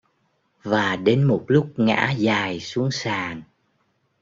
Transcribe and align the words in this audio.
Và 0.63 0.95
đến 0.95 1.23
một 1.23 1.45
lúc 1.47 1.73
ngã 1.77 2.11
dài 2.11 2.59
xuống 2.59 2.91
sàn 2.91 3.41